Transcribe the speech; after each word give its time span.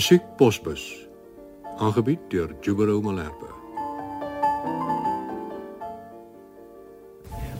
Musiek 0.00 0.22
Posbus. 0.36 0.82
Aangebied 1.76 2.20
deur 2.32 2.54
Jubero 2.64 3.02
Malherbe. 3.04 3.50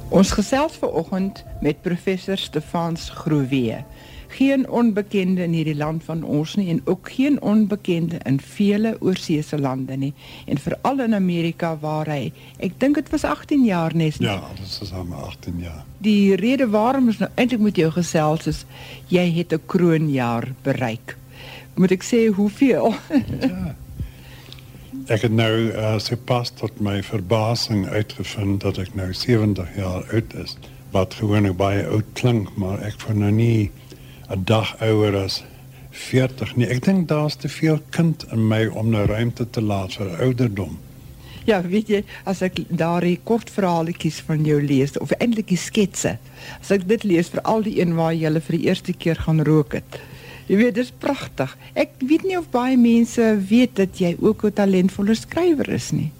Ons 0.09 0.33
gesels 0.33 0.79
vanoggend 0.81 1.43
met 1.61 1.83
professor 1.85 2.41
Stefans 2.41 3.11
Groewe. 3.11 3.83
Geen 4.33 4.65
onbekende 4.71 5.45
in 5.45 5.59
hierdie 5.59 5.77
land 5.77 6.07
van 6.09 6.25
ons 6.25 6.57
nie 6.57 6.71
en 6.73 6.81
ook 6.89 7.13
geen 7.13 7.37
onbekende 7.43 8.23
in 8.25 8.41
vele 8.41 8.97
oorseese 9.05 9.61
lande 9.61 10.01
nie 10.01 10.15
en 10.47 10.65
veral 10.65 11.05
in 11.11 11.21
Amerika 11.21 11.77
waar 11.85 12.09
hy 12.09 12.33
ek 12.57 12.81
dink 12.81 13.03
dit 13.03 13.13
was 13.13 13.29
18 13.29 13.69
jaar 13.69 13.93
nes. 13.93 14.17
Ja, 14.17 14.41
dit 14.57 14.81
is 14.89 14.97
al 14.97 15.13
18 15.29 15.61
jaar. 15.61 15.85
Die 16.01 16.41
rede 16.41 16.73
waarom 16.73 17.13
ons 17.13 17.21
nou 17.21 17.29
eintlik 17.37 17.69
met 17.69 17.85
jou 17.85 17.93
gesels 18.01 18.49
is 18.49 18.67
jy 19.13 19.29
het 19.29 19.53
'n 19.53 19.67
kroonjaar 19.67 20.55
bereik 20.65 21.20
moet 21.81 21.95
ek 21.97 22.05
sê 22.07 22.27
hoeveel? 22.37 22.95
ja. 23.41 23.75
Ek 25.11 25.25
het 25.27 25.33
nou 25.35 25.55
uh, 25.73 25.97
sopas 25.99 26.53
tot 26.55 26.77
my 26.79 27.01
verbasing 27.03 27.87
uitgevind 27.91 28.61
dat 28.63 28.79
ek 28.79 28.93
nou 28.95 29.09
70 29.11 29.73
jaar 29.75 30.05
oud 30.15 30.35
is. 30.39 30.55
Wat 30.95 31.17
gewoonlik 31.19 31.57
baie 31.59 31.83
oud 31.91 32.07
klink, 32.19 32.53
maar 32.55 32.79
ek 32.87 33.01
voel 33.03 33.19
nou 33.25 33.31
nie 33.35 33.71
'n 34.31 34.45
dag 34.47 34.77
ouer 34.87 35.17
as 35.25 35.41
40 35.91 36.55
nie. 36.57 36.69
Ek 36.71 36.85
dink 36.85 37.09
daar's 37.09 37.35
te 37.35 37.49
veel 37.49 37.81
kind 37.91 38.23
in 38.31 38.47
my 38.47 38.67
om 38.67 38.91
nou 38.91 39.07
ruimte 39.07 39.51
te 39.51 39.63
laat 39.63 39.99
vir 39.99 40.15
ouderdom. 40.23 40.79
Ja, 41.49 41.59
weet 41.67 41.89
jy, 41.89 42.05
as 42.29 42.43
ek 42.47 42.61
daardie 42.69 43.19
kort 43.25 43.51
verhaaltjies 43.51 44.21
van 44.29 44.45
jou 44.47 44.61
lees 44.63 44.95
of 45.01 45.11
eintlik 45.19 45.49
die 45.51 45.59
sketse. 45.59 46.19
As 46.61 46.71
ek 46.71 46.87
dit 46.87 47.03
lees 47.09 47.33
vir 47.33 47.43
al 47.43 47.65
die 47.67 47.81
een 47.81 47.97
waar 47.99 48.15
jy 48.15 48.29
hulle 48.29 48.45
vir 48.45 48.59
die 48.59 48.67
eerste 48.69 48.93
keer 48.95 49.19
gaan 49.27 49.43
rook 49.43 49.75
het. 49.81 50.01
Jy 50.51 50.57
weet, 50.59 50.75
dit 50.75 50.83
is 50.85 50.95
pragtig. 50.99 51.53
Ek 51.79 51.93
weet 52.03 52.25
nie 52.27 52.35
of 52.35 52.49
baie 52.51 52.75
mense 52.75 53.23
weet 53.47 53.77
dat 53.79 54.01
jy 54.03 54.17
ook 54.19 54.43
'n 54.45 54.53
talentvolle 54.53 55.15
skrywer 55.15 55.69
is 55.69 55.93
nie. 55.95 56.11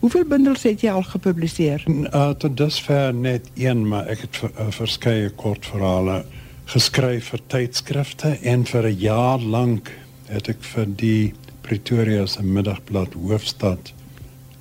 Hoeveel 0.00 0.24
bundels 0.24 0.62
het 0.62 0.80
jy 0.80 0.90
al 0.90 1.06
gepubliseer? 1.06 1.84
Uh, 1.86 2.30
tot 2.30 2.56
dusver 2.56 3.14
net 3.14 3.46
een, 3.54 3.88
maar 3.88 4.06
ek 4.10 4.26
het 4.26 4.42
uh, 4.42 4.66
verskeie 4.74 5.30
kortverhale 5.30 6.24
geskryf 6.66 7.30
vir 7.30 7.40
tydskrifte 7.46 8.38
en 8.42 8.66
vir 8.66 8.90
'n 8.90 8.98
jaar 8.98 9.38
lank 9.38 9.92
het 10.26 10.48
ek 10.48 10.62
vir 10.74 10.86
die 10.86 11.34
Pretoria 11.62 12.26
se 12.26 12.42
middagblad 12.42 13.14
Hoofstad 13.14 13.92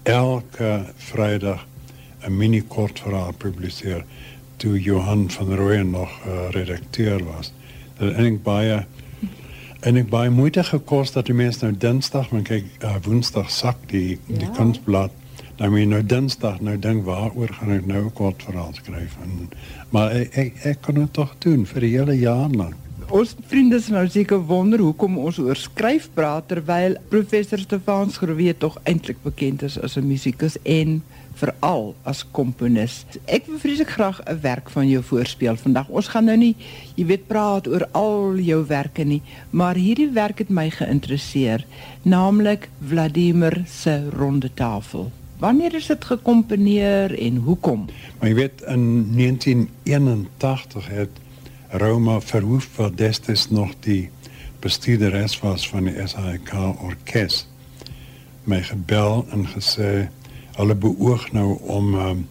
elke 0.03 0.85
Vrydag 0.97 1.65
'n 2.27 2.37
mini 2.37 2.61
kortverhaal 2.61 3.33
publiseer 3.33 4.05
toe 4.57 4.81
Johan 4.81 5.29
van 5.29 5.55
Rooyen 5.55 5.89
nog 5.89 6.09
uh, 6.27 6.49
redakteur 6.49 7.23
was. 7.23 7.53
Dit 7.97 8.09
is 8.09 8.15
eintlik 8.15 8.43
baie 8.43 8.85
En 9.85 9.99
ek 9.99 10.07
baie 10.09 10.31
moeite 10.33 10.63
gekos 10.65 11.11
dat 11.13 11.27
die 11.29 11.35
mense 11.37 11.61
nou 11.61 11.75
Dinsdag, 11.77 12.31
want 12.33 12.47
kyk, 12.49 12.65
uh, 12.81 12.95
Woensdag 13.05 13.51
sak 13.53 13.83
die 13.91 14.15
ja. 14.15 14.39
die 14.41 14.49
kunsblad. 14.57 15.13
Nou 15.59 15.69
meen 15.71 15.93
nou 15.93 16.01
Dinsdag 16.01 16.57
nou 16.65 16.73
dink 16.81 17.05
waaroor 17.05 17.53
gaan 17.59 17.75
ek 17.75 17.85
nou 17.85 18.01
'n 18.05 18.13
kort 18.17 18.41
verhaal 18.43 18.73
skryf 18.73 19.13
en 19.23 19.51
maar 19.93 20.11
ek 20.11 20.37
ek, 20.41 20.57
ek 20.71 20.81
kon 20.81 20.97
dit 20.99 21.13
tog 21.13 21.35
doen 21.39 21.65
vir 21.65 21.85
die 21.85 21.93
hele 21.97 22.17
jaar 22.17 22.49
lank. 22.49 22.75
Ons 23.13 23.35
vriende 23.45 23.77
sal 23.77 23.99
nou 23.99 24.07
seker 24.09 24.39
wonder 24.49 24.81
hoekom 24.81 25.19
ons 25.21 25.37
oor 25.37 25.59
skryf 25.59 26.07
praat 26.17 26.47
terwyl 26.49 26.95
professor 27.11 27.61
Stefans 27.61 28.17
Groewe 28.17 28.55
tog 28.57 28.79
eintlik 28.89 29.19
bekend 29.21 29.61
is 29.61 29.77
as 29.77 29.95
'n 29.97 30.07
musikus 30.07 30.57
en 30.63 31.03
veral 31.35 31.93
as 32.03 32.25
komponis. 32.31 33.05
Ek 33.27 33.45
wil 33.45 33.59
vreeslik 33.59 33.89
graag 33.89 34.21
'n 34.25 34.41
werk 34.41 34.69
van 34.69 34.89
jou 34.89 35.03
voorspeel 35.03 35.55
vandag. 35.55 35.87
Ons 35.89 36.07
gaan 36.07 36.25
nou 36.25 36.37
nie, 36.37 36.55
jy 36.95 37.05
weet, 37.05 37.27
praat 37.27 37.67
oor 37.67 37.87
al 37.91 38.37
jou 38.37 38.65
werke 38.65 39.03
nie, 39.03 39.21
maar 39.51 39.75
hierdie 39.75 40.09
werk 40.09 40.39
het 40.39 40.49
my 40.49 40.69
geïnteresseer, 40.69 41.65
naamlik 42.01 42.69
Vladimir 42.87 43.63
se 43.67 44.09
ronde 44.09 44.49
tafel. 44.53 45.11
Wanneer 45.37 45.73
is 45.75 45.87
dit 45.87 46.05
gekomponeer 46.05 47.19
en 47.19 47.35
hoekom? 47.35 47.85
Maar 48.19 48.29
jy 48.29 48.35
weet 48.35 48.61
in 48.61 49.11
1981 49.13 50.87
het 50.87 51.09
Roma 51.69 52.19
Verhoef 52.21 52.69
wat 52.75 52.97
destyds 52.97 53.49
nog 53.49 53.73
die 53.79 54.09
bestuurderes 54.59 55.39
was 55.39 55.69
van 55.69 55.89
die 55.89 56.07
SAIK 56.07 56.53
orkes. 56.81 57.47
My 58.43 58.61
gebel 58.61 59.25
en 59.33 59.47
gesê 59.47 60.07
hulle 60.55 60.75
beoog 60.75 61.31
nou 61.31 61.57
om 61.61 61.93
ehm, 61.95 62.23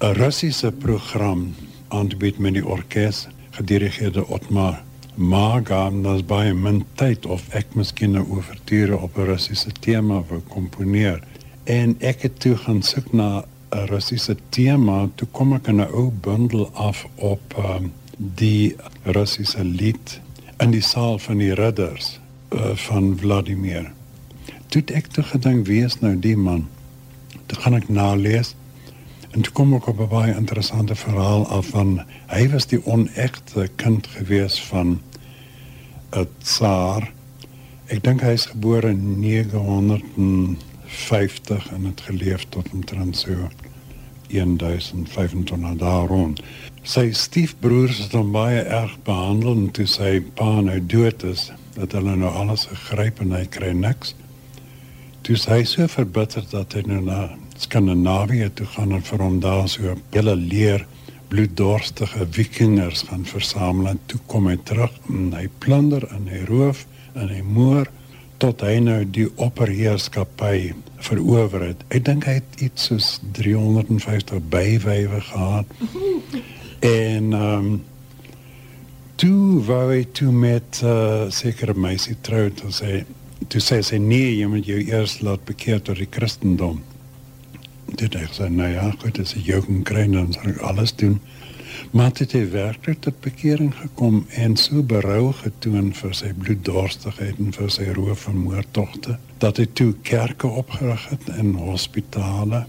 'n 0.00 0.06
um, 0.06 0.12
Russiese 0.12 0.72
program 0.72 1.54
aan 1.88 2.08
te 2.08 2.16
bied 2.16 2.38
met 2.38 2.52
die 2.52 2.66
orkes 2.66 3.28
gedirigeer 3.50 4.12
deur 4.12 4.28
Otmar 4.28 4.82
Maga 5.14 5.86
en 5.86 6.02
daar's 6.02 6.24
baie 6.24 6.54
min 6.54 6.82
tyd 6.94 7.26
of 7.26 7.48
ek 7.48 7.74
miskien 7.74 8.16
'n 8.16 8.26
ouverture 8.28 8.98
op 8.98 9.16
'n 9.16 9.24
Russiese 9.24 9.72
tema 9.80 10.22
wou 10.28 10.40
komponeer. 10.48 11.22
En 11.64 11.96
ek 12.00 12.22
het 12.22 12.40
toe 12.40 12.56
gaan 12.56 12.82
soek 12.82 13.12
na 13.12 13.44
'n 13.70 13.86
Russiese 13.86 14.36
tema 14.48 15.08
toe 15.14 15.28
kom 15.32 15.52
ek 15.52 15.68
'n 15.68 15.80
ou 15.80 16.10
bundel 16.10 16.70
af 16.74 17.06
op 17.14 17.54
um, 17.58 17.92
die 18.16 18.76
Russiese 19.04 19.64
lied 19.64 20.20
in 20.58 20.70
die 20.70 20.84
saal 20.84 21.18
van 21.18 21.38
die 21.38 21.54
ridders 21.54 22.18
uh, 22.52 22.76
van 22.88 23.18
Vladimir 23.18 23.92
toe 24.68 24.82
ek 24.94 25.12
toe 25.12 25.24
gedink 25.24 25.66
wie 25.66 25.84
is 25.84 26.00
nou 26.00 26.16
die 26.16 26.36
man 26.36 26.66
Dit 27.46 27.58
gaan 27.62 27.78
ek 27.78 27.86
nalees. 27.88 28.54
En 29.30 29.40
toe 29.40 29.52
kom 29.52 29.74
ek 29.76 29.86
op 29.86 30.00
'n 30.00 30.08
baie 30.08 30.34
interessante 30.34 30.94
verhaal 30.94 31.48
af 31.48 31.66
van 31.66 32.04
hy 32.26 32.50
was 32.50 32.66
die 32.66 32.86
onegte 32.86 33.68
kind 33.76 34.06
gewees 34.06 34.62
van 34.62 35.00
'n 36.10 36.28
tsaar. 36.42 37.12
Ek 37.86 38.04
dink 38.04 38.20
hy 38.20 38.28
is 38.28 38.46
gebore 38.46 38.88
in 38.88 39.20
950 39.20 41.72
en 41.72 41.84
het 41.84 42.00
geleef 42.00 42.46
tot 42.48 42.68
omtrent 42.72 43.16
so 43.16 43.30
1025 44.32 45.76
daar 45.80 46.06
rond. 46.10 46.42
Sy 46.86 47.10
stiefbroers 47.12 47.98
het 48.04 48.12
hom 48.14 48.30
baie 48.34 48.60
erg 48.62 48.94
behandel 49.04 49.56
en 49.56 49.70
toe 49.74 49.86
sy 49.90 50.20
pa 50.38 50.60
nou 50.60 50.78
dood 50.86 51.24
is, 51.26 51.50
dat 51.74 51.96
hulle 51.96 52.14
nou 52.16 52.30
alles 52.30 52.68
gegryp 52.70 53.20
en 53.24 53.34
hy 53.36 53.44
kry 53.50 53.72
niks. 53.74 54.14
Dus 55.26 55.48
hy 55.50 55.64
so 55.66 55.88
verbitterd 55.90 56.52
dat 56.54 56.76
hy 56.76 56.84
nou 56.86 57.00
na 57.08 57.20
Skandinawië 57.58 58.50
toe 58.54 58.66
gaan 58.76 58.92
en 58.92 59.02
vir 59.02 59.22
hom 59.24 59.40
daar 59.40 59.66
so 59.72 59.96
hele 60.14 60.36
leer 60.36 60.84
bloeddorstige 61.32 62.26
vikingers 62.30 63.02
gaan 63.08 63.24
versamel 63.26 63.94
en 63.94 64.00
toe 64.06 64.20
kom 64.30 64.46
hy 64.50 64.56
terug 64.68 64.92
en 65.10 65.32
hy 65.34 65.48
plunder 65.64 66.04
en 66.14 66.28
hy 66.30 66.44
roof 66.50 66.84
en 67.14 67.32
hy 67.32 67.40
moor 67.42 67.90
tot 68.42 68.62
hy 68.66 68.78
nou 68.84 69.00
die 69.08 69.26
opperheerskappy 69.40 70.74
verower 71.06 71.68
het. 71.70 71.84
Ek 71.88 72.04
dink 72.08 72.26
hy 72.28 72.38
het 72.38 72.62
iets 72.64 72.88
soos 72.90 73.10
350 73.38 74.40
bywywe 74.52 75.20
gehad. 75.30 75.76
en 76.80 77.32
ehm 77.32 77.68
um, 77.68 77.76
toe 79.16 79.62
wou 79.64 79.84
hy 79.88 80.02
toe 80.12 80.28
met 80.28 80.82
uh, 80.84 81.24
sekere 81.32 81.72
meisie 81.72 82.18
trou 82.20 82.50
toe 82.52 82.68
sê 82.68 82.98
toe 83.48 83.62
sê 83.64 83.78
sy 83.84 83.96
nee, 84.00 84.34
jy 84.36 84.48
moet 84.52 84.68
jou 84.68 84.76
eers 84.80 85.18
laat 85.24 85.44
bekeer 85.48 85.80
tot 85.84 85.96
die 86.00 86.08
Christendom. 86.12 86.82
Dit 87.86 88.12
het 88.16 88.32
gesê, 88.32 88.48
nou 88.52 88.68
ja, 88.68 88.90
goed, 89.00 89.20
as 89.22 89.32
jy 89.36 89.60
kan 89.64 89.82
kry 89.88 90.04
dan 90.12 90.32
sal 90.34 90.50
ek 90.50 90.62
alles 90.68 90.92
doen. 91.00 91.18
Maar 91.90 92.12
dit 92.12 92.32
het 92.32 92.50
werklik 92.50 93.00
tot 93.00 93.20
bekering 93.20 93.74
gekom 93.74 94.26
en 94.28 94.56
so 94.56 94.82
berou 94.82 95.32
getoon 95.32 95.92
vir 95.94 96.14
sy 96.14 96.32
bloeddorstigheid 96.32 97.38
en 97.38 97.52
vir 97.52 97.70
sy 97.70 97.88
roof 97.96 98.26
en 98.30 98.38
moordtogte 98.44 99.18
dat 99.38 99.56
hy 99.60 99.66
toe 99.72 99.92
kerke 100.02 100.46
opgerig 100.46 101.08
het 101.10 101.28
en 101.36 101.54
hospitale. 101.60 102.64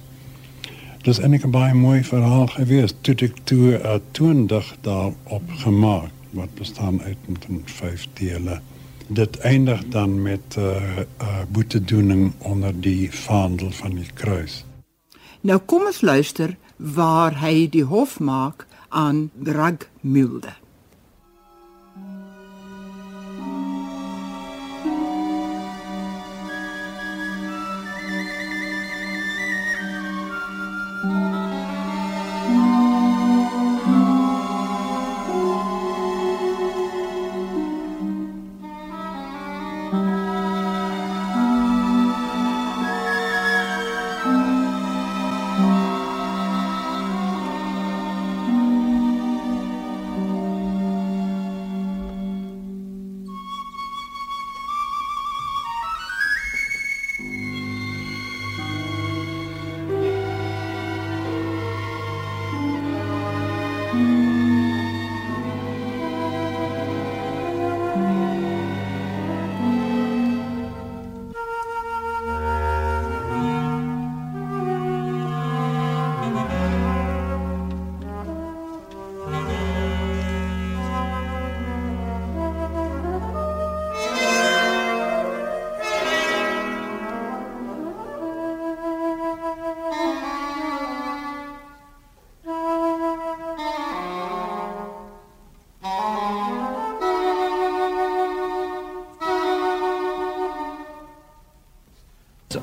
Dis 1.04 1.20
eintlik 1.20 1.46
'n 1.46 1.52
baie 1.52 1.74
mooi 1.74 2.04
verhaal 2.04 2.48
gewees. 2.48 2.96
Toe 3.02 3.16
ek 3.16 3.36
toe 3.44 3.78
'n 3.78 4.02
toondig 4.12 4.76
daarop 4.82 5.48
gemaak 5.64 6.12
wat 6.32 6.56
bestaan 6.56 7.02
uit 7.02 7.18
5 7.66 8.08
dele 8.14 8.62
dit 9.08 9.38
eindig 9.38 9.88
dan 9.88 10.22
met 10.22 10.56
'n 10.56 10.60
uh, 10.60 10.98
uh, 11.22 11.40
boetedoening 11.50 12.34
onder 12.38 12.80
die 12.80 13.12
vaandel 13.12 13.72
van 13.72 13.96
die 13.96 14.10
kruis. 14.14 14.66
Nou 15.42 15.60
kom 15.60 15.86
ons 15.86 16.02
luister 16.02 16.58
waar 16.76 17.40
hy 17.40 17.70
die 17.70 17.84
hof 17.84 18.20
maak 18.20 18.68
aan 18.90 19.32
Dragmulde. 19.34 20.67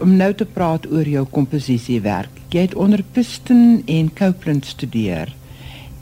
Om 0.04 0.18
nou 0.20 0.34
te 0.36 0.44
praat 0.44 0.84
oor 0.92 1.08
jou 1.08 1.22
komposisiewerk. 1.32 2.42
Jy 2.52 2.66
het 2.66 2.74
onder 2.76 3.00
Piston 3.16 3.80
en 3.88 4.10
Copeland 4.12 4.66
studeer. 4.68 5.30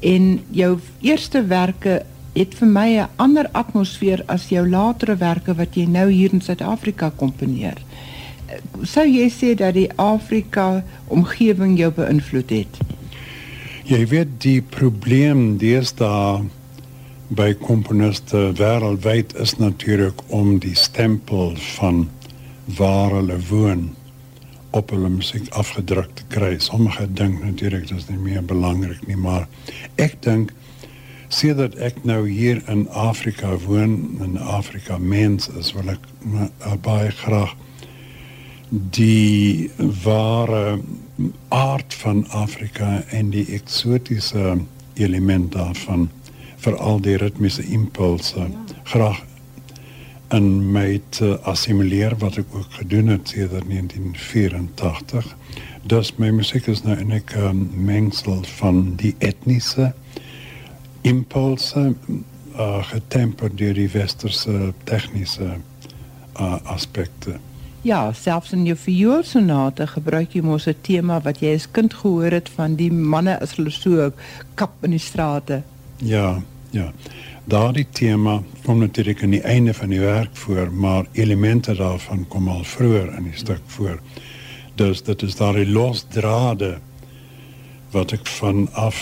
En 0.03 0.41
jou 0.51 0.73
eerste 1.07 1.45
werke 1.47 2.01
het 2.35 2.57
vir 2.59 2.69
my 2.69 2.89
'n 2.99 3.09
ander 3.17 3.47
atmosfeer 3.53 4.25
as 4.27 4.49
jou 4.49 4.69
latere 4.69 5.17
werke 5.17 5.55
wat 5.55 5.75
jy 5.75 5.85
nou 5.87 6.11
hier 6.11 6.33
in 6.33 6.41
Suid-Afrika 6.41 7.13
komponeer. 7.17 7.79
Sou 8.83 9.07
jy 9.07 9.29
sê 9.31 9.55
dat 9.55 9.75
die 9.75 9.91
Afrika 9.97 10.85
omgewing 11.07 11.79
jou 11.79 11.93
beïnvloed 11.93 12.51
het? 12.51 12.79
Jy 13.85 14.07
weet 14.07 14.41
die 14.41 14.63
probleem 14.63 15.59
deesdae 15.59 16.43
by 17.29 17.55
komponiste 17.55 18.53
wêreldwyd 18.59 19.35
is 19.35 19.57
natuurlik 19.59 20.21
om 20.27 20.59
die 20.59 20.75
stempel 20.75 21.55
van 21.57 22.09
waar 22.65 23.11
hulle 23.19 23.39
woon 23.49 23.91
op 24.71 24.91
hulle 24.91 25.09
musiek 25.13 25.49
afgedruk 25.53 26.15
te 26.15 26.25
kry. 26.33 26.59
Sommige 26.59 27.07
dink 27.13 27.43
natuurlik 27.45 27.89
dit 27.89 27.99
is 27.99 28.09
nie 28.09 28.19
meer 28.19 28.45
belangrik 28.45 29.07
nie, 29.07 29.17
maar 29.17 29.49
ek 30.01 30.17
dink 30.25 30.53
sien 31.33 31.57
dat 31.57 31.75
ek 31.81 32.03
nou 32.09 32.23
hier 32.29 32.61
in 32.69 32.87
Afrika 32.89 33.57
woon, 33.67 34.19
in 34.25 34.39
Afrika 34.39 34.99
mens 34.99 35.49
is, 35.59 35.73
wil 35.77 35.93
ek 35.95 36.09
uh, 36.29 36.77
baie 36.85 37.11
graag 37.23 37.55
die 38.73 39.71
ware 40.05 40.81
aard 41.53 41.95
van 41.95 42.25
Afrika 42.37 43.03
en 43.13 43.33
die 43.33 43.45
eksotiese 43.53 44.57
element 45.01 45.53
daarvan 45.53 46.09
veral 46.63 47.01
die 47.05 47.17
ritmiese 47.21 47.65
impulse 47.69 48.47
ja. 48.47 48.65
graag 48.89 49.21
in 50.33 50.73
my 50.73 51.01
te 51.09 51.39
assimileer 51.49 52.17
wat 52.19 52.39
ek 52.41 52.55
ook 52.57 52.79
gedoen 52.81 53.13
het 53.13 53.29
sedert 53.29 53.69
1984. 53.69 55.37
Dus 55.83 56.15
my 56.17 56.31
musiek 56.31 56.67
is 56.67 56.83
nou 56.83 56.97
'n 56.97 57.23
um, 57.37 57.71
mengsel 57.75 58.43
van 58.59 58.95
die 58.97 59.15
etniese 59.19 59.93
impulse 61.03 61.95
uh, 62.57 62.85
getemperd 62.85 63.59
deur 63.59 63.75
die 63.75 63.91
westerse 63.91 64.73
tegniese 64.85 65.57
uh, 66.41 66.57
aspekte. 66.65 67.39
Ja, 67.83 68.13
selfs 68.13 68.53
in 68.53 68.65
jou 68.65 68.77
vioolsonate 68.79 69.87
gebruik 69.91 70.37
jy 70.37 70.43
mos 70.43 70.69
'n 70.71 70.77
tema 70.87 71.21
wat 71.21 71.41
jy 71.41 71.55
as 71.55 71.71
kind 71.71 71.95
gehoor 71.95 72.31
het 72.31 72.49
van 72.49 72.75
die 72.75 72.93
manne 72.93 73.41
as 73.41 73.57
hulle 73.57 73.71
so 73.71 74.13
kap 74.55 74.73
in 74.85 74.91
die 74.91 75.03
strate. 75.03 75.63
Ja, 75.97 76.43
ja. 76.71 76.93
Daardie 77.53 77.87
tema 77.93 78.39
kom 78.65 78.79
natuurlik 78.79 79.23
aan 79.23 79.35
die 79.35 79.43
einde 79.45 79.75
van 79.75 79.91
die 79.93 80.01
werk 80.01 80.37
voor, 80.37 80.71
maar 80.73 81.05
elemente 81.13 81.75
daarvan 81.77 82.25
kom 82.29 82.49
al 82.49 82.65
vroeër 82.65 83.13
in 83.17 83.27
die 83.29 83.37
stuk 83.37 83.61
voor. 83.67 83.99
Dus 84.75 85.03
dit 85.03 85.23
is 85.23 85.37
daardie 85.37 85.69
losdrade 85.69 86.79
wat 87.93 88.17
ek 88.17 88.25
vanaf 88.39 88.97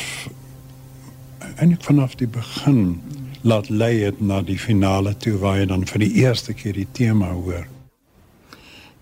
eintlik 1.62 1.87
vanaf 1.87 2.19
die 2.19 2.26
begin 2.26 2.99
laat 3.47 3.70
lei 3.70 4.02
het 4.02 4.19
na 4.20 4.43
die 4.43 4.58
finale 4.58 5.14
toe 5.17 5.38
waar 5.38 5.62
jy 5.62 5.70
dan 5.70 5.87
vir 5.87 6.08
die 6.08 6.12
eerste 6.26 6.52
keer 6.52 6.75
die 6.75 6.91
tema 6.91 7.31
hoor. 7.31 7.69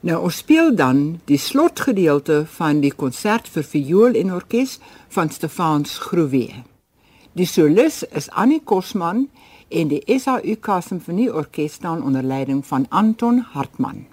Nou 0.04 0.24
ons 0.28 0.44
speel 0.44 0.74
dan 0.76 1.22
die 1.24 1.40
slotgedeelte 1.40 2.42
van 2.60 2.84
die 2.84 2.92
konsert 2.92 3.48
vir 3.48 3.64
viool 3.64 4.12
en 4.12 4.34
orkes 4.42 4.76
van 5.08 5.32
Stefans 5.32 5.96
Groewe. 6.04 6.50
Die 7.38 7.46
solis 7.46 8.02
is 8.02 8.26
Annie 8.34 8.64
Kosman 8.66 9.28
en 9.70 9.90
die 9.92 10.00
SAUK 10.18 10.66
Simfonieorkes 10.82 11.76
staan 11.78 12.02
onder 12.02 12.22
leiding 12.26 12.64
van 12.66 12.86
Anton 12.90 13.44
Hartmann. 13.52 14.06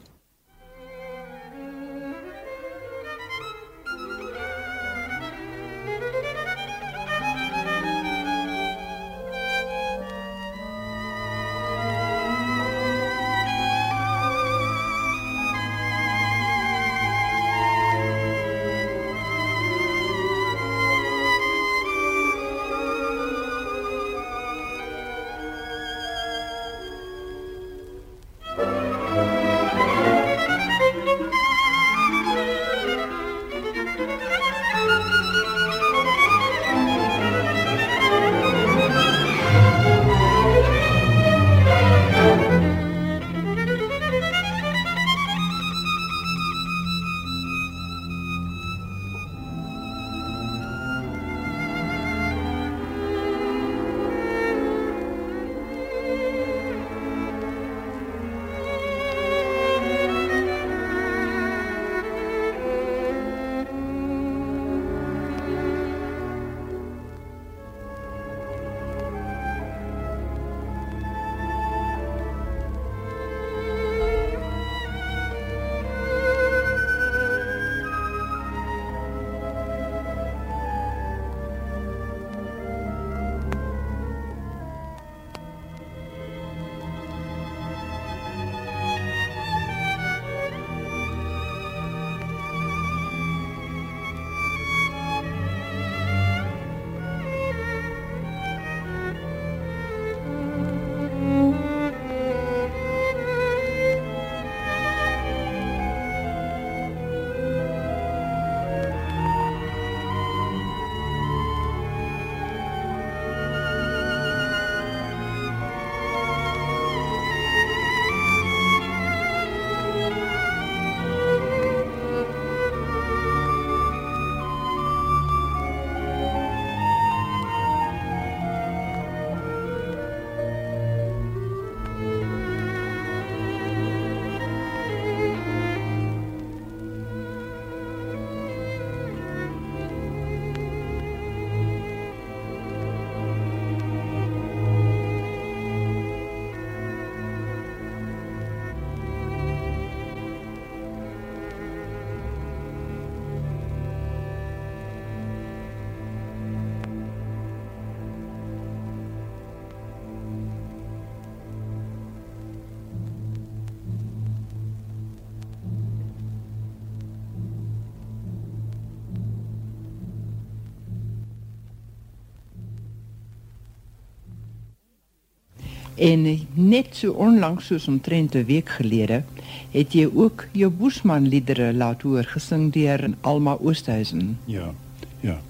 En 175.95 176.47
net 176.53 176.87
so 176.91 177.11
onlangs 177.11 177.65
soos 177.65 177.87
omtrent 177.87 178.35
'n 178.35 178.45
week 178.45 178.69
gelede 178.69 179.23
het 179.71 179.93
jy 179.93 180.09
ook 180.13 180.47
jou 180.51 180.69
Boesman 180.71 181.27
liedere 181.27 181.73
laat 181.73 182.01
hoor 182.01 182.23
gesing 182.23 182.73
deur 182.73 183.09
Alma 183.21 183.57
Oosthuizen. 183.61 184.37
Ja. 184.45 184.73
Ja. 185.19 185.41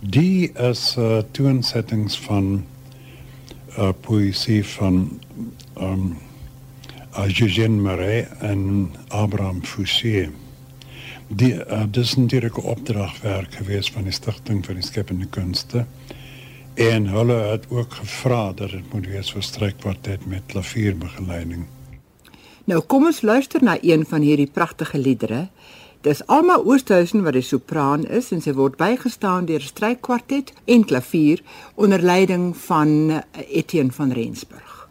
Die 0.00 0.52
is 0.52 0.96
uh 0.98 1.22
toonsettings 1.30 2.18
van 2.18 2.64
uh 3.78 3.92
poësie 4.00 4.64
van 4.64 5.20
um 5.80 6.16
uh, 7.18 7.40
Eugène 7.40 7.80
Marais 7.80 8.26
en 8.40 8.90
Abraham 9.08 9.64
Fouché. 9.64 10.30
Die 11.28 11.54
uh, 11.54 11.82
dis 11.90 12.16
'n 12.16 12.20
natuurlike 12.20 12.62
opdragwerk 12.62 13.54
gewees 13.54 13.90
van 13.90 14.02
die 14.02 14.12
Stichting 14.12 14.64
vir 14.64 14.74
die 14.74 14.82
Skepende 14.84 15.26
Kunste. 15.26 15.86
En 16.74 17.06
hulle 17.06 17.32
het 17.32 17.64
ook 17.68 17.92
gevra 17.92 18.52
dat 18.52 18.70
dit 18.70 18.92
moet 18.92 19.06
wees 19.06 19.32
vir 19.32 19.42
strykkwartet 19.42 20.26
met 20.26 20.42
klavierbegeleiding. 20.46 21.66
Nou 22.64 22.80
kom 22.80 23.04
ons 23.04 23.22
luister 23.22 23.62
na 23.62 23.76
een 23.80 24.06
van 24.08 24.20
hierdie 24.20 24.50
pragtige 24.52 24.98
liedere. 24.98 25.48
Dis 26.00 26.26
Alma 26.26 26.56
Oosthuizen 26.56 27.22
wat 27.22 27.36
die 27.36 27.44
sopran 27.46 28.06
is 28.06 28.32
en 28.34 28.40
sy 28.42 28.54
word 28.58 28.78
bygestaan 28.80 29.46
deur 29.46 29.62
strykkwartet 29.62 30.52
en 30.64 30.84
klavier 30.84 31.42
onder 31.74 32.02
leiding 32.02 32.56
van 32.56 33.22
Etienne 33.48 33.92
van 33.92 34.12
Rensburg. 34.12 34.88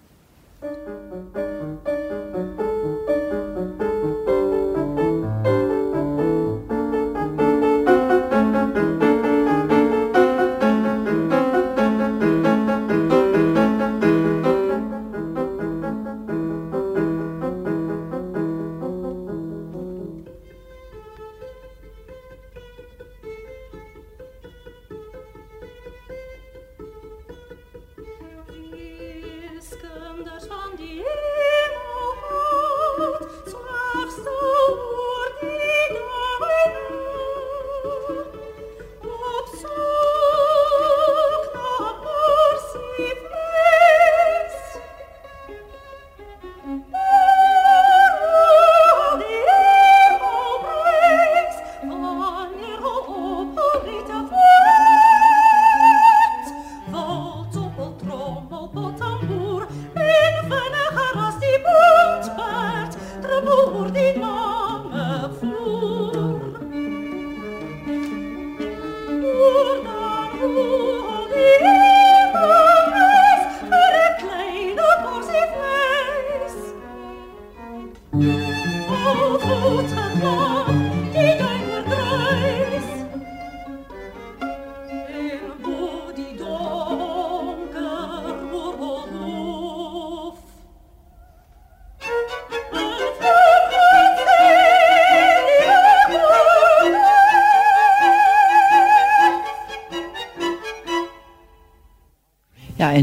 Ja, 79.52 79.58
en 79.58 80.51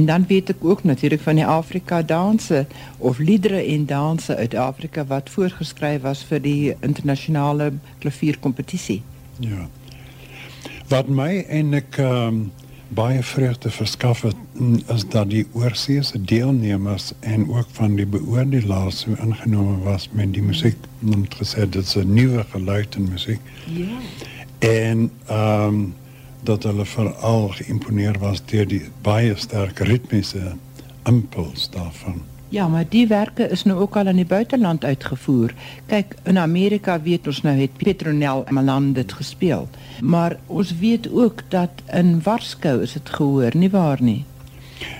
dan 0.09 0.25
weet 0.29 0.49
ek 0.49 0.65
ook 0.65 0.85
natuurlik 0.85 1.21
van 1.21 1.37
die 1.37 1.47
Afrika 1.47 2.03
danse 2.03 2.67
of 2.99 3.19
liedere 3.19 3.61
en 3.62 3.87
danse 3.87 4.37
uit 4.37 4.55
Afrika 4.55 5.05
wat 5.07 5.31
voorgeskryf 5.31 6.00
was 6.03 6.25
vir 6.25 6.41
die 6.41 6.77
internasionale 6.81 7.73
klavierkompetisie. 7.99 9.03
Ja. 9.45 9.69
Wat 10.88 11.09
my 11.09 11.45
eintlik 11.49 12.00
ehm 12.00 12.41
um, 12.41 12.49
baie 12.88 13.21
vreugde 13.23 13.69
verskaf 13.71 14.23
het 14.25 14.37
mm, 14.57 14.79
is 14.95 15.03
dat 15.12 15.29
die 15.31 15.45
oorseese 15.53 16.23
deelnemers 16.25 17.11
en 17.21 17.45
ook 17.53 17.67
van 17.77 17.99
die 17.99 18.07
beoordelaars 18.07 19.00
so 19.05 19.12
ingenome 19.21 19.77
was 19.85 20.09
met 20.12 20.33
die 20.33 20.43
musiek. 20.43 20.77
Hulle 21.03 21.21
het 21.27 21.37
gesê 21.37 21.69
dit 21.69 21.85
is 21.85 21.97
'n 21.97 22.12
nuwe 22.12 22.45
geluid 22.49 22.95
in 22.97 23.09
musiek. 23.11 23.41
Ja. 23.65 24.00
En 24.59 25.11
ehm 25.27 25.75
um, 25.75 25.95
dat 26.42 26.62
hulle 26.62 26.85
veral 26.85 27.49
geïmponeer 27.49 28.18
was 28.18 28.42
deur 28.45 28.66
die 28.66 28.83
baie 29.02 29.35
sterk 29.37 29.78
ritmiese 29.78 30.57
impuls 31.04 31.71
daarvan. 31.71 32.23
Ja, 32.49 32.68
maar 32.68 32.85
die 32.88 33.07
werke 33.07 33.49
is 33.49 33.62
nou 33.64 33.80
ook 33.80 33.97
al 33.97 34.07
in 34.07 34.16
die 34.16 34.26
buiteland 34.26 34.85
uitgevoer. 34.85 35.52
Kyk, 35.87 36.14
in 36.25 36.38
Amerika 36.38 37.00
weet 37.02 37.26
ons 37.26 37.42
nou 37.45 37.57
het 37.59 37.76
Petronel 37.76 38.45
Malan 38.50 38.92
dit 38.92 39.12
gespeel. 39.12 39.68
Maar 40.00 40.38
ons 40.47 40.73
weet 40.78 41.11
ook 41.12 41.42
dat 41.49 41.71
in 41.92 42.23
Warskou 42.23 42.83
is 42.83 42.92
dit 42.92 43.11
gehoor, 43.11 43.57
nie 43.57 43.71
waar 43.71 44.02
nie? 44.02 44.25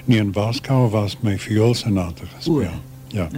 Nee, 0.04 0.18
in 0.18 0.33
Warskou 0.33 0.90
was 0.90 1.16
my 1.21 1.38
vioolsonate 1.38 2.26
gespeel. 2.26 2.76
O. 2.76 2.87
Ja. 3.07 3.28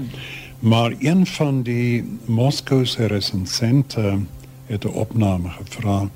Maar 0.59 0.95
een 0.99 1.27
van 1.27 1.63
die 1.63 2.19
Moskouse 2.25 3.07
resensente 3.07 4.19
het 4.67 4.85
'n 4.85 4.89
opname 4.89 5.49
gevra 5.49 6.09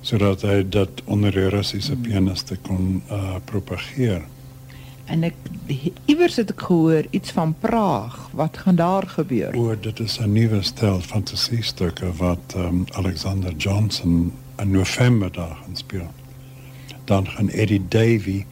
sodat 0.00 0.42
hy 0.42 0.62
dit 0.68 1.02
onder 1.04 1.32
die 1.32 1.48
Russiese 1.48 1.96
pianiste 1.96 2.56
kon 2.66 3.02
uh, 3.10 3.36
propageer. 3.44 4.22
En 5.10 5.24
ek 5.26 5.34
iewers 6.06 6.36
het 6.38 6.52
ek 6.54 6.62
gehoor 6.68 7.06
iets 7.10 7.34
van 7.34 7.54
Praag. 7.58 8.28
Wat 8.36 8.58
gaan 8.62 8.78
daar 8.78 9.08
gebeur? 9.10 9.56
O, 9.58 9.74
dit 9.74 10.00
is 10.00 10.20
'n 10.20 10.32
nuwe 10.32 10.62
stel 10.62 11.00
fantasiestukke 11.00 12.12
wat 12.16 12.54
um, 12.56 12.84
Alexander 12.92 13.52
Johnson 13.56 14.32
in 14.58 14.70
November 14.70 15.32
daar 15.32 15.58
gaan 15.64 15.76
speel. 15.76 16.10
Dan 17.04 17.28
gaan 17.28 17.50
Eddie 17.50 17.82
Davey 17.88 18.46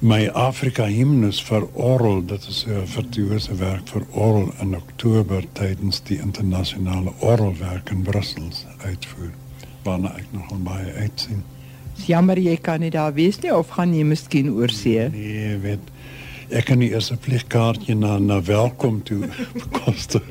my 0.00 0.28
Afrika 0.32 0.86
hymnus 0.88 1.42
vir 1.44 1.66
oral, 1.76 2.22
dit 2.24 2.46
is 2.48 2.64
'n 2.66 2.86
virtuose 2.86 3.54
werk 3.54 3.88
vir 3.88 4.06
oral 4.10 4.52
in 4.60 4.76
Oktober 4.76 5.44
tydens 5.52 6.00
die 6.02 6.18
internasionale 6.18 7.12
oralwerk 7.18 7.90
in 7.90 8.02
Brussel 8.02 8.48
uitvoer. 9.84 10.00
Waarna 10.00 10.16
ek 10.18 10.26
nogal 10.32 10.58
baie 10.64 10.92
uitsien. 10.92 11.42
Jammer 12.06 12.38
jy 12.38 12.56
kan 12.56 12.80
nie 12.80 12.90
daar 12.90 13.12
wees 13.14 13.40
nie 13.40 13.52
of 13.54 13.68
gaan 13.68 13.94
jy 13.94 14.04
miskien 14.04 14.52
oorsee? 14.52 15.08
Nee, 15.10 15.56
weet 15.58 15.80
ek 16.50 16.64
kan 16.64 16.78
nie 16.78 16.90
eers 16.90 17.10
'n 17.12 17.18
vliegkaartjie 17.20 17.94
na 17.94 18.18
na 18.18 18.42
welkom 18.42 19.02
toe 19.02 19.28
bekostig. 19.54 20.22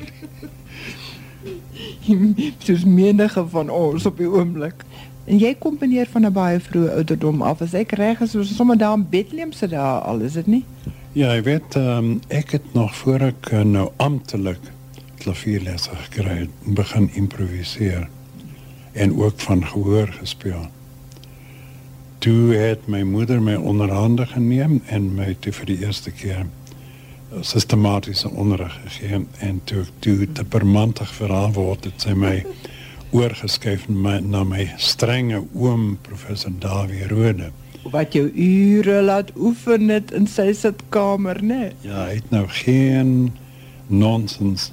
Soos 2.64 2.84
menige 2.84 3.46
van 3.48 3.70
ons 3.70 4.06
op 4.06 4.16
die 4.16 4.28
oomblik. 4.28 4.84
En 5.26 5.38
jy 5.38 5.54
komponeer 5.54 6.06
van 6.10 6.26
'n 6.26 6.32
baie 6.32 6.60
vroeë 6.60 6.90
ouderdom 6.94 7.42
af. 7.42 7.60
As 7.60 7.74
ek 7.74 7.92
reg 7.92 8.20
is, 8.20 8.34
was 8.34 8.56
sommer 8.56 8.76
daar 8.76 8.96
in 8.96 9.06
Bethlehem 9.08 9.52
se 9.52 9.68
daar 9.68 10.00
al, 10.00 10.20
is 10.20 10.32
dit 10.32 10.46
nie? 10.46 10.64
Ja, 11.12 11.34
ek 11.34 11.44
weet 11.44 11.74
um, 11.74 12.20
ek 12.28 12.50
het 12.50 12.74
nog 12.74 12.94
voor 12.94 13.20
ek 13.20 13.50
uh, 13.52 13.62
nou 13.62 13.90
amptelik 13.96 14.60
klavierlesse 15.18 15.90
gekry 15.96 16.38
het, 16.38 16.50
begin 16.64 17.10
improviseer 17.14 18.08
en 18.92 19.16
ook 19.16 19.40
van 19.40 19.66
gehoor 19.66 20.08
gespeel. 20.18 20.66
Toe 22.18 22.54
het 22.54 22.86
my 22.86 23.02
moeder 23.02 23.42
my 23.42 23.54
onderhande 23.54 24.26
geneem 24.26 24.82
en 24.86 25.14
my 25.14 25.36
toe 25.40 25.52
vir 25.52 25.66
die 25.66 25.78
eerste 25.86 26.10
keer 26.10 26.46
sistematiese 27.40 28.30
onderrig 28.30 28.74
gegee 28.82 29.26
en 29.38 29.60
toe 29.64 29.84
toe 29.98 30.32
te 30.32 30.44
permantig 30.44 31.12
verhaal 31.14 31.52
word 31.54 31.86
het 31.86 32.02
sy 32.02 32.14
my 32.18 32.40
oorgeskuif 33.14 33.86
my, 33.88 34.18
na 34.20 34.42
my 34.44 34.66
strenge 34.78 35.38
oom 35.54 35.96
professor 36.02 36.52
Dawie 36.62 37.06
Rode 37.10 37.52
wat 37.90 38.12
jou 38.12 38.26
ure 38.28 39.00
laat 39.02 39.30
oefen 39.40 39.88
het 39.88 40.10
in 40.12 40.26
sy 40.28 40.50
sitkamer, 40.52 41.38
né? 41.42 41.70
ja 41.86 42.08
hy 42.10 42.18
het 42.18 42.34
nou 42.34 42.44
geen 42.60 43.32
nonsens 43.86 44.70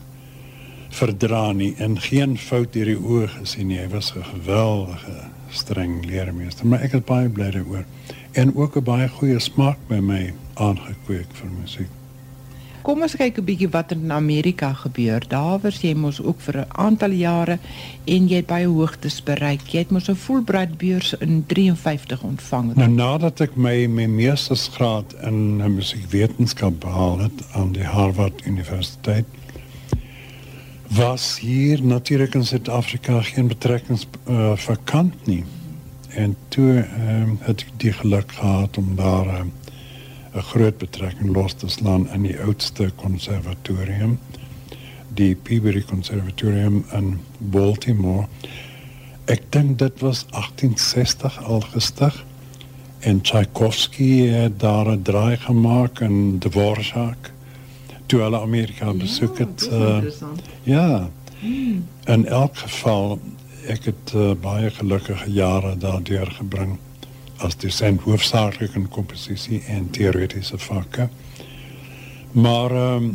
verdra 0.89 1.51
nie 1.53 1.73
en 1.77 1.99
geen 1.99 2.37
fout 2.37 2.73
deur 2.73 2.85
die 2.85 2.99
oë 2.99 3.27
gesien 3.39 3.67
nie 3.67 3.79
hy 3.79 3.87
was 3.87 4.13
'n 4.15 4.23
geweldige 4.23 5.29
streng 5.51 6.05
leermeester 6.05 6.65
maar 6.65 6.81
ek 6.81 6.93
is 6.93 7.03
baie 7.05 7.29
bly 7.29 7.51
daaroor 7.51 7.85
en 8.31 8.55
ook 8.55 8.75
'n 8.77 8.83
baie 8.83 9.07
goeie 9.09 9.39
smaak 9.39 9.77
by 9.87 9.99
my 9.99 10.33
aangekweek 10.53 11.31
vir 11.31 11.49
musiek. 11.61 11.89
Kom 12.87 13.01
ons 13.01 13.15
kyk 13.19 13.37
'n 13.37 13.43
bietjie 13.43 13.69
wat 13.69 13.91
in 13.91 14.11
Amerika 14.11 14.73
gebeur. 14.73 15.19
Daar 15.27 15.59
was 15.59 15.81
jy 15.81 15.93
mos 15.93 16.21
ook 16.21 16.39
vir 16.39 16.57
'n 16.57 16.65
aantal 16.69 17.11
jare 17.11 17.59
en 18.05 18.27
jy 18.27 18.35
het 18.35 18.45
baie 18.45 18.67
hoogtes 18.67 19.23
bereik. 19.23 19.61
Jy 19.67 19.79
het 19.79 19.91
mos 19.91 20.09
'n 20.09 20.15
Fulbright 20.15 20.77
beurs 20.77 21.13
in 21.13 21.43
53 21.47 22.23
ontvang. 22.23 22.75
Nou 22.75 22.89
nadat 22.89 23.41
ek 23.41 23.55
my 23.55 23.87
my 23.87 24.05
meestersgraad 24.05 25.15
in 25.21 25.57
musiekwetenskap 25.75 26.79
behaal 26.79 27.19
het 27.19 27.43
aan 27.51 27.71
die 27.71 27.83
Harvard 27.83 28.45
Universiteit, 28.45 29.25
was 30.89 31.39
hier 31.39 31.83
natuurlik 31.83 32.33
in 32.33 32.45
Suid-Afrika 32.45 33.21
geen 33.21 33.47
betrekkings 33.47 34.07
uh, 34.29 34.51
vakant 34.55 35.25
nie. 35.25 35.43
En 36.09 36.35
toe 36.47 36.87
um, 37.09 37.37
het 37.41 37.61
ek 37.61 37.71
die 37.77 37.93
geluk 37.93 38.31
gehad 38.31 38.77
om 38.77 38.95
daar 38.95 39.39
um, 39.39 39.51
'n 40.33 40.41
groot 40.41 40.77
betrekking 40.77 41.35
los 41.35 41.53
te 41.53 41.67
slaan 41.67 42.09
in 42.13 42.21
die 42.21 42.39
oudste 42.39 42.91
konservatorium, 42.95 44.19
die 45.13 45.35
Peabody 45.35 45.81
Conservatorium 45.81 46.85
in 46.93 47.19
Baltimore. 47.37 48.27
Ek 49.25 49.41
dink 49.49 49.79
dit 49.79 49.99
was 49.99 50.25
1860 50.29 51.43
al 51.43 51.61
gestig 51.61 52.25
en 52.99 53.21
Tchaikovsky 53.21 54.27
het 54.27 54.59
daar 54.59 54.91
'n 54.91 55.01
draai 55.01 55.37
gemaak 55.37 55.99
in 55.99 56.39
Dvorak 56.39 57.31
toe 58.07 58.21
hulle 58.21 58.39
Amerika 58.39 58.93
besoek 58.93 59.37
het. 59.37 59.69
Ja, 59.71 59.77
Uh, 59.77 60.03
ja. 60.63 61.09
In 62.05 62.25
elk 62.25 62.57
geval 62.57 63.19
ek 63.67 63.85
het 63.85 64.13
uh, 64.15 64.31
baie 64.41 64.69
gelukkige 64.71 65.31
jare 65.31 65.77
daardeur 65.77 66.31
gebring 66.31 66.77
as 67.37 67.57
dosent 67.59 68.01
hoofsaaklik 68.01 68.75
in 68.75 68.87
komposisie 68.89 69.61
en 69.67 69.89
teoretiese 69.89 70.57
vakke. 70.57 71.09
Maar 72.31 72.71
ehm 72.71 73.09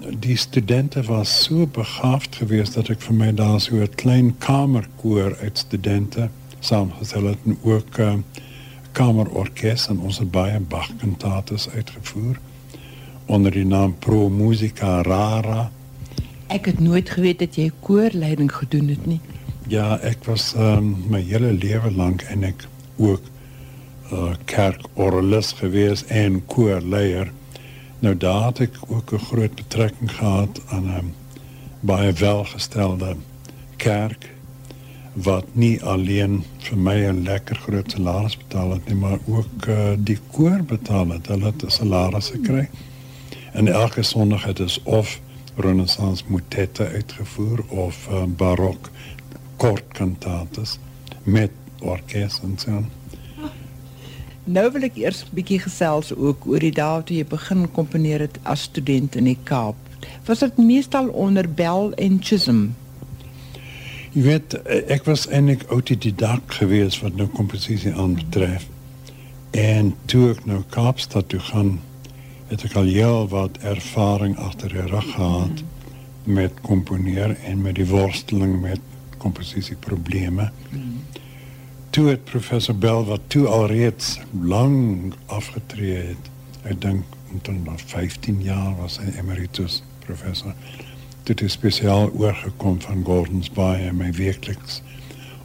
die 0.00 0.36
studente 0.36 1.02
was 1.02 1.42
so 1.42 1.66
begaafd 1.66 2.36
geweest 2.36 2.74
dat 2.74 2.88
ek 2.88 3.02
vir 3.04 3.14
my 3.14 3.34
daar 3.36 3.60
so 3.60 3.76
'n 3.76 3.94
klein 3.94 4.38
kamerkoor 4.38 5.36
uit 5.42 5.58
studente 5.58 6.28
saamgestel 6.60 7.24
het 7.24 7.38
en 7.44 7.58
ook 7.62 7.98
'n 7.98 8.02
uh, 8.02 8.14
kamerorkes 8.92 9.88
en 9.88 10.00
ons 10.00 10.18
het 10.18 10.30
baie 10.30 10.60
Bach 10.60 10.90
kantates 10.96 11.68
uitgevoer 11.68 12.40
onder 13.30 13.54
die 13.54 13.66
naam 13.66 13.94
Pro 13.98 14.28
Musica 14.28 15.02
Rara. 15.06 15.70
Ek 16.50 16.66
het 16.66 16.80
nooit 16.82 17.10
geweet 17.10 17.38
dat 17.38 17.54
jy 17.54 17.68
koorleiding 17.86 18.50
gedoen 18.52 18.88
het 18.90 19.04
nie. 19.06 19.20
Ja, 19.70 20.00
ek 20.02 20.24
was 20.26 20.50
um, 20.58 20.96
my 21.12 21.20
hele 21.22 21.52
lewe 21.54 21.92
lank 21.94 22.24
en 22.34 22.42
ek 22.48 22.66
ook 22.98 23.22
uh, 24.10 24.32
kerkorgelis 24.50 25.52
gewees 25.60 26.02
en 26.10 26.40
koorleier. 26.50 27.30
Nou 28.02 28.16
daar 28.18 28.48
het 28.48 28.64
ek 28.66 28.82
ook 28.88 29.14
'n 29.14 29.26
groot 29.30 29.54
betrekking 29.54 30.10
gehad 30.10 30.60
aan 30.74 30.90
'n 30.90 31.14
baie 31.80 32.12
welgestelde 32.12 33.16
kerk 33.76 34.30
wat 35.14 35.46
nie 35.52 35.82
alleen 35.82 36.42
vir 36.58 36.78
my 36.78 36.98
'n 37.06 37.22
lekker 37.22 37.56
groot 37.56 37.90
salaris 37.90 38.36
betaal 38.36 38.70
het 38.70 38.86
nie, 38.88 38.94
maar 38.94 39.18
ook 39.26 39.66
uh, 39.68 39.94
die 39.98 40.18
koor 40.30 40.62
betaal 40.62 41.08
het. 41.08 41.26
Hulle 41.26 41.44
het 41.44 41.62
'n 41.64 41.70
salaris 41.70 42.30
gekry. 42.30 42.68
En 43.52 43.68
elke 43.68 44.02
Sondag 44.02 44.44
het 44.44 44.60
ons 44.60 44.80
of 44.82 45.20
Renaissance 45.56 46.24
motette 46.26 46.86
uitgevoer 46.86 47.64
of 47.68 48.08
uh, 48.10 48.22
barok 48.24 48.90
kort 49.56 49.84
kantates 49.92 50.78
met 51.22 51.50
orkes 51.80 52.40
en 52.42 52.54
so. 52.56 52.84
Nou 54.44 54.70
wil 54.72 54.82
ek 54.88 54.96
eers 54.96 55.22
'n 55.24 55.34
bietjie 55.36 55.60
gesels 55.60 56.14
ook 56.14 56.46
oor 56.46 56.58
die 56.58 56.72
dae 56.72 57.02
toe 57.02 57.16
jy 57.16 57.24
begin 57.24 57.70
komponeer 57.70 58.20
het 58.20 58.38
as 58.42 58.62
student 58.62 59.16
in 59.16 59.24
die 59.24 59.38
Kaap. 59.44 59.76
Was 60.24 60.38
dit 60.38 60.56
meestal 60.56 61.08
onder 61.08 61.48
Bell 61.48 61.92
en 61.96 62.18
Chisholm? 62.22 62.74
Jy 64.12 64.22
weet, 64.22 64.54
ek 64.90 65.04
was 65.04 65.28
eintlik 65.28 65.62
autodidak 65.68 66.52
geweest 66.52 67.00
wat 67.00 67.14
nou 67.14 67.28
komposisie 67.28 67.92
aanbetref. 67.94 68.66
En 69.50 69.94
toe 70.04 70.30
ek 70.30 70.44
nou 70.46 70.62
Kaapstad 70.68 71.28
toe 71.28 71.40
gaan, 71.40 71.80
het 72.50 72.64
ek 72.66 72.74
al 72.74 72.88
heel 72.90 73.28
wat 73.30 73.58
ervaring 73.62 74.34
agter 74.42 74.72
die 74.74 74.86
rug 74.90 75.06
gehad 75.14 75.62
met 76.26 76.56
komponeer 76.66 77.36
en 77.46 77.62
met 77.62 77.76
die 77.78 77.86
worsteling 77.86 78.56
met 78.60 78.80
komposisieprobleme. 79.22 80.50
Toe 81.90 82.08
het 82.08 82.24
professor 82.24 82.74
Bell 82.74 83.06
wat 83.06 83.20
toe 83.26 83.46
alreeds 83.46 84.18
lank 84.42 85.14
afgetree 85.26 86.10
het. 86.10 86.30
Ek 86.66 86.80
dink 86.82 87.16
omtrent 87.30 87.64
nog 87.64 87.80
15 87.86 88.42
jaar 88.42 88.74
was 88.80 88.98
hy 88.98 89.14
emeritus 89.22 89.82
professor. 90.04 90.54
Toe 91.22 91.34
het 91.36 91.46
hy 91.46 91.48
spesiaal 91.54 92.10
oorgekom 92.10 92.80
van 92.82 93.06
Gordons 93.06 93.50
Bay 93.54 93.86
en 93.86 93.98
my 94.02 94.10
werkliks 94.18 94.82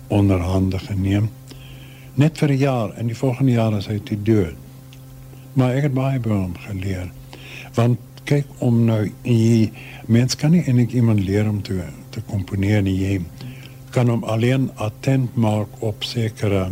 onderhande 0.07 0.79
geneem. 0.79 1.29
Net 2.15 2.37
vir 2.37 2.49
'n 2.49 2.57
jaar 2.57 2.93
en 2.97 3.07
die 3.07 3.17
volgende 3.17 3.51
jaar 3.51 3.77
is 3.77 3.87
hy 3.87 3.99
te 3.99 4.17
dood. 4.21 4.64
Maar 5.55 5.77
ek 5.79 5.87
het 5.89 5.95
baie 5.95 6.19
by 6.19 6.35
hom 6.35 6.55
geleer. 6.65 7.11
Want 7.77 7.99
kyk 8.25 8.49
om 8.65 8.81
nou 8.87 9.03
jy 9.23 9.69
mens 10.11 10.35
kan 10.39 10.55
nie 10.55 10.63
eintlik 10.65 10.95
iemand 10.97 11.21
leer 11.23 11.47
om 11.49 11.61
te 11.63 11.77
te 12.15 12.23
komponeer 12.29 12.81
nie. 12.83 12.95
Jy 12.95 13.19
kan 13.95 14.09
hom 14.11 14.23
alleen 14.23 14.69
attent 14.81 15.35
maak 15.39 15.81
op 15.83 16.03
sekere 16.07 16.69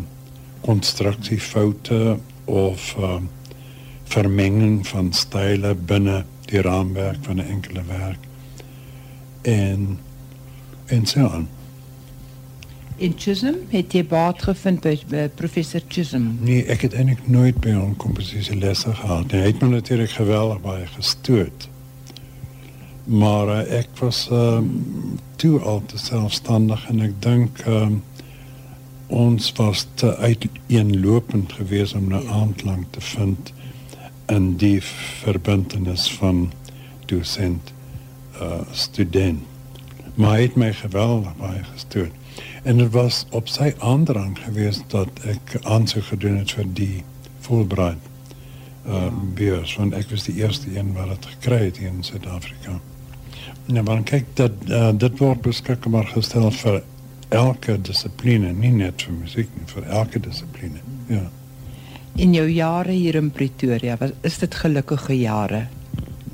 konstruksiefoute 0.63 2.17
of 2.52 2.93
uh, 3.00 3.17
vermenging 4.12 4.82
van 4.88 5.12
style 5.15 5.74
binne 5.76 6.24
die 6.52 6.62
raamwerk 6.63 7.24
van 7.28 7.41
'n 7.41 7.50
enkele 7.56 7.84
werk. 7.88 8.19
En 9.41 10.00
en 10.88 11.06
so 11.06 11.28
aan. 11.28 11.48
In 13.04 13.13
Chisholm 13.20 13.58
het 13.68 13.92
jy 13.92 14.06
baat 14.08 14.46
gevind 14.48 14.80
by, 14.86 14.94
by 15.12 15.26
professor 15.36 15.82
Chisholm. 15.92 16.38
Nee, 16.39 16.62
ek 16.72 16.86
het 16.86 16.94
eintlik 16.96 17.26
nooit 17.28 17.58
by 17.60 17.74
hom 17.76 17.98
komposisielesse 18.00 18.94
gehad 18.96 19.34
nie. 19.34 19.42
Hy 19.44 19.50
het 19.50 19.60
my 19.60 19.74
natuurlik 19.74 20.13
geweldig 20.16 20.62
baie 20.63 20.86
gestoot. 20.94 21.68
Maar 23.04 23.52
uh, 23.52 23.58
ek 23.82 23.92
was 24.00 24.22
um, 24.32 24.70
toe 25.36 25.58
al 25.60 25.84
te 25.92 26.00
selfstandig 26.00 26.88
en 26.94 27.04
ek 27.04 27.20
dink 27.26 27.60
um, 27.68 28.00
ons 29.12 29.52
was 29.60 29.84
te 30.00 30.16
uiteenlopend 30.24 31.60
geweest 31.60 32.00
om 32.00 32.08
'n 32.08 32.24
ja. 32.24 32.39
aandklank 32.39 32.88
te 32.96 33.04
vind 33.04 33.52
in 34.32 34.56
die 34.63 34.80
verbintenis 35.28 36.08
van 36.22 36.54
dosent 37.12 37.74
uh, 38.39 38.63
student. 38.72 39.44
Maar 40.16 40.38
hy 40.38 40.42
het 40.48 40.56
my 40.56 40.74
geweldig 40.74 41.36
baie 41.36 41.63
gestoot. 41.74 42.22
En 42.63 42.80
het 42.80 42.91
was 42.91 43.26
op 43.30 43.47
sy 43.52 43.73
aandrang 43.80 44.38
geweest 44.39 44.84
dat 44.88 45.10
ek 45.28 45.58
aansoek 45.63 46.06
gedoen 46.13 46.38
het 46.39 46.52
vir 46.56 46.69
die 46.73 47.04
Fulbright 47.43 47.99
uh, 48.88 49.10
beurs, 49.36 49.76
want 49.76 49.93
ek 49.99 50.08
was 50.12 50.23
die 50.30 50.38
eerste 50.39 50.71
een 50.71 50.93
wat 50.95 51.12
het 51.12 51.28
gekry 51.36 51.60
het 51.65 51.78
hier 51.82 51.91
in 51.91 52.04
Suid-Afrika. 52.04 52.80
Nou, 53.65 53.84
maar 53.84 54.04
kyk, 54.08 54.32
dat, 54.39 54.56
uh, 54.71 54.89
dit 54.95 55.19
word 55.19 55.43
beskikbaar 55.43 56.08
gestel 56.15 56.49
vir 56.56 56.82
elke 57.36 57.76
dissipline, 57.82 58.54
nie 58.56 58.71
net 58.71 59.04
vir 59.04 59.15
musiek 59.19 59.52
nie, 59.58 59.67
vir 59.67 59.88
elke 59.99 60.23
dissipline. 60.23 60.80
Ja. 61.12 61.23
In 62.15 62.36
jou 62.36 62.47
jare 62.47 62.95
hier 62.95 63.15
in 63.19 63.32
Pretoria, 63.34 63.97
was 63.99 64.15
is 64.21 64.38
dit 64.39 64.56
gelukkige 64.56 65.15
jare? 65.17 65.65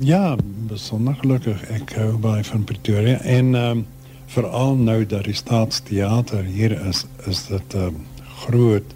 Ja, 0.03 0.35
besonder 0.69 1.15
gelukkig. 1.21 1.61
Ek 1.73 1.93
hou 1.97 2.17
baie 2.21 2.43
van 2.43 2.65
Pretoria 2.67 3.17
en 3.25 3.55
um, 3.55 3.85
veral 4.29 4.75
nou 4.75 5.05
dat 5.05 5.25
die 5.25 5.33
Staatsteater 5.33 6.43
hier 6.43 6.75
is, 6.87 7.05
is 7.25 7.47
dit 7.47 7.73
'n 7.73 7.77
um, 7.77 8.05
groot 8.45 8.93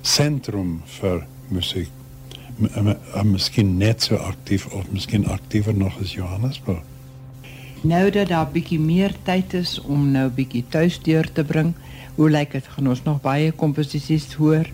sentrum 0.00 0.82
vir 1.00 1.26
musiek. 1.48 1.88
M 2.58 2.88
m 2.88 3.30
miskien 3.30 3.76
net 3.78 4.02
so 4.02 4.16
aktief 4.16 4.66
of 4.66 4.90
miskien 4.90 5.26
aktiewer 5.26 5.74
nog 5.74 6.00
as 6.00 6.12
Johannesburg. 6.14 6.82
Nou 7.80 8.10
dat 8.10 8.28
daar 8.28 8.48
bietjie 8.52 8.80
meer 8.80 9.14
tyd 9.22 9.54
is 9.54 9.80
om 9.80 10.10
nou 10.10 10.28
bietjie 10.30 10.64
tuisdeur 10.68 11.32
te 11.32 11.44
bring, 11.44 11.74
hoe 12.14 12.30
lyk 12.30 12.52
dit? 12.52 12.66
Gaan 12.66 12.88
ons 12.88 13.02
nog 13.02 13.20
baie 13.20 13.52
komposisies 13.52 14.32
hoor? 14.34 14.66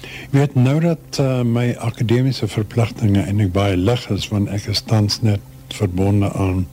Ek 0.00 0.32
weet 0.36 0.54
nou 0.54 0.80
dat 0.80 1.18
uh, 1.20 1.42
my 1.42 1.74
akademiese 1.78 2.48
verpligtinge 2.48 3.22
eintlik 3.22 3.52
baie 3.52 3.76
lig 3.76 4.10
is 4.10 4.28
want 4.28 4.48
ek 4.48 4.66
is 4.66 4.80
tans 4.80 5.22
net 5.22 5.40
verbonde 5.68 6.32
aan 6.32 6.66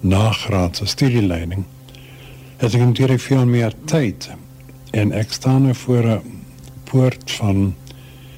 nagraadse 0.00 0.86
studieleiding. 0.86 1.64
Het 2.56 2.74
ek 2.74 2.80
natuurlik 2.80 3.20
veel 3.20 3.46
meer 3.46 3.74
tyd 3.84 4.30
en 4.96 5.10
ek 5.12 5.32
staan 5.32 5.66
nou 5.68 5.74
voor 5.74 6.06
'n 6.06 6.22
poort 6.88 7.30
van 7.30 7.74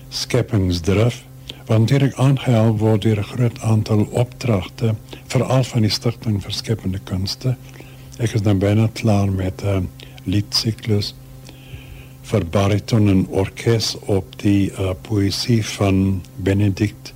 skepingsdrif 0.09 1.25
want 1.67 1.81
natuurlik 1.81 2.15
aangehou 2.15 2.73
word 2.77 3.03
deur 3.03 3.19
'n 3.19 3.31
groot 3.33 3.61
aantal 3.61 4.03
opdragte 4.11 4.95
veral 5.27 5.65
van 5.65 5.83
die 5.83 5.91
stigting 5.91 6.43
vir 6.43 6.53
skepende 6.53 6.99
kunste. 7.05 7.57
Ek 8.19 8.35
is 8.35 8.43
dan 8.43 8.59
byna 8.59 8.89
klaar 8.93 9.31
met 9.31 9.63
'n 9.63 9.67
uh, 9.67 9.83
liedsiklus 10.25 11.15
vir 12.23 12.47
bariton 12.47 13.09
en 13.09 13.27
orkes 13.27 13.97
op 14.01 14.39
die 14.43 14.71
uh, 14.71 14.91
poësie 15.03 15.67
van 15.67 16.23
Benedict 16.37 17.15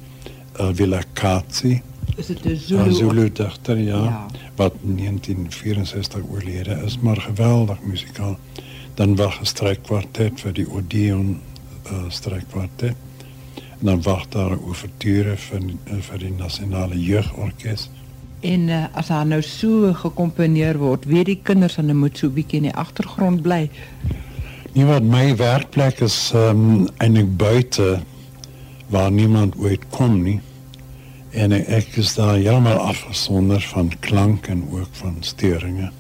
uh, 0.61 0.69
Villa 0.73 1.03
Katsi. 1.13 1.83
Is 2.17 2.27
dit 2.27 2.45
'n 2.45 2.57
Zulu, 2.57 2.83
Zulu? 2.83 2.95
Zulu 2.95 3.33
digter, 3.33 3.79
ja, 3.79 4.03
Ja. 4.05 4.27
Wat 4.57 4.75
1964 4.83 6.23
oorlede 6.31 6.83
is, 6.85 6.99
maar 6.99 7.17
geweldig 7.17 7.81
muzikaal. 7.83 8.39
Dan 8.95 9.17
wag 9.17 9.41
'n 9.41 9.45
strijkkwartet 9.45 10.41
vir 10.41 10.53
die 10.53 10.71
Odeon 10.71 11.41
uh, 11.93 12.05
strijkkwartet. 12.09 12.95
En 13.55 13.87
dan 13.87 14.03
wag 14.03 14.29
daar 14.29 14.51
'n 14.51 14.65
ouverture 14.65 15.37
vir 15.37 15.61
uh, 15.61 16.01
vir 16.01 16.19
die 16.19 16.33
Nasionale 16.33 17.03
Jeugorkes. 17.03 17.91
En 18.41 18.61
uh, 18.61 18.85
as 18.93 19.07
daar 19.07 19.27
nou 19.27 19.43
so 19.43 19.93
gekomponeer 19.93 20.79
word, 20.79 21.05
weet 21.05 21.27
die 21.27 21.41
kinders 21.43 21.75
dan 21.75 21.97
moet 21.97 22.19
so 22.19 22.27
'n 22.27 22.33
bietjie 22.33 22.57
in 22.57 22.63
die 22.63 22.75
agtergrond 22.75 23.43
bly. 23.43 23.71
Nie 24.73 24.85
wat 24.85 25.03
my 25.03 25.37
werkplek 25.37 26.01
is 26.01 26.33
um, 26.35 26.89
eintlik 26.97 27.37
buite 27.37 28.01
waar 28.89 29.13
niemand 29.13 29.57
ooit 29.57 29.89
kom 29.89 30.23
nie. 30.23 30.41
En 31.33 31.53
ek, 31.53 31.97
is 31.97 32.15
daar 32.15 32.37
heeltemal 32.37 32.79
afgesonder 32.93 33.61
van 33.73 33.93
klank 34.01 34.47
en 34.53 34.67
ook 34.71 34.89
van 35.01 35.17
steuringe. 35.21 35.91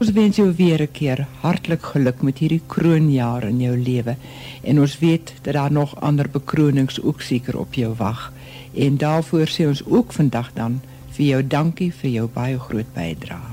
Ons 0.00 0.10
wens 0.16 0.36
jou 0.36 0.52
weer 0.56 0.80
'n 0.82 0.90
keer 0.92 1.26
hartlik 1.40 1.82
geluk 1.82 2.22
met 2.22 2.38
hierdie 2.38 2.62
kroonjaar 2.66 3.44
in 3.44 3.60
jou 3.60 3.76
lewe. 3.76 4.16
En 4.62 4.80
ons 4.80 4.98
weet 4.98 5.32
dat 5.42 5.54
daar 5.54 5.72
nog 5.72 6.00
ander 6.00 6.30
bekronings 6.30 7.02
ook 7.02 7.20
seker 7.20 7.58
op 7.58 7.74
jou 7.74 7.94
wag. 7.94 8.32
En 8.74 8.96
daarvoor 8.96 9.48
sê 9.48 9.66
ons 9.66 9.84
ook 9.84 10.12
vandag 10.12 10.50
dan 10.54 10.80
vir 11.10 11.26
jou 11.26 11.46
dankie 11.46 11.92
vir 11.92 12.10
jou 12.10 12.28
baie 12.32 12.58
groot 12.58 12.92
bydrae. 12.94 13.52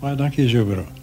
Baie 0.00 0.16
dankie, 0.16 0.46
Jobro. 0.46 0.97